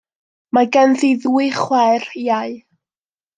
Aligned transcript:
Mae 0.57 0.69
ganddi 0.77 1.09
ddwy 1.25 1.51
chwaer 1.59 2.09
iau. 2.23 2.57